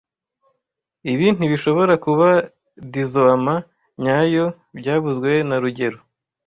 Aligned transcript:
Ibi 1.11 1.27
ntibishobora 1.35 1.93
kuba 2.05 2.27
dizoama 2.93 3.55
nyayo 4.03 4.45
byavuzwe 4.77 5.31
na 5.47 5.57
rugero 5.63 5.97